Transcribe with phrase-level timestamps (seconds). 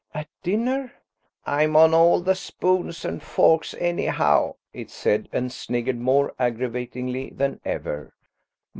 [0.15, 0.93] "At dinner?"
[1.45, 7.59] "I'm on all the spoons and forks, anyhow," it said, and sniggered more aggravatingly than
[7.63, 8.11] ever.